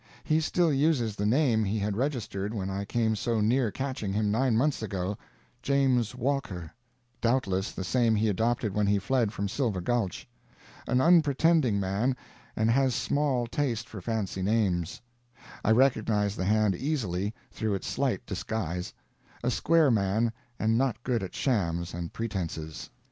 [0.23, 4.31] He still uses the name he had registered when I came so near catching him
[4.31, 5.15] nine months ago
[5.61, 6.71] "James Walker";
[7.21, 10.27] doubtless the same he adopted when he fled from Silver Gulch.
[10.87, 12.17] An unpretending man,
[12.55, 14.99] and has small taste for fancy names.
[15.63, 18.95] I recognized the hand easily, through its slight disguise.
[19.43, 22.89] A square man, and not good at shams and pretenses.